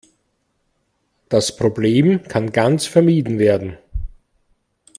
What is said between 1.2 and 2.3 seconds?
Das Problem